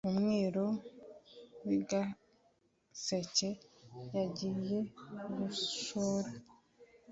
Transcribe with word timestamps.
umwíru 0.09 0.65
w 1.65 1.69
'i 1.77 1.79
gaséke 1.89 3.49
yagiiye 4.15 4.79
gushora 5.37 6.29